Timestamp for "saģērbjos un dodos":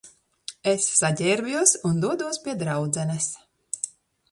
0.99-2.41